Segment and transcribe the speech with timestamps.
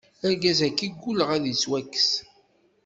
[0.27, 2.11] Argaz-agi ggulleɣ ar d ittwakkes.